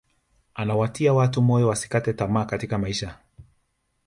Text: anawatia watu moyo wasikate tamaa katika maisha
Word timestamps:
anawatia 0.53 1.13
watu 1.13 1.41
moyo 1.41 1.67
wasikate 1.67 2.13
tamaa 2.13 2.45
katika 2.45 2.77
maisha 2.77 3.17